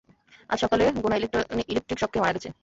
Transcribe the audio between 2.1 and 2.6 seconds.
খেয়ে মারা গেছে।